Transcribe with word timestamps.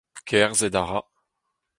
Kerzhet 0.27 0.75
a 0.81 0.83
ra. 0.89 0.99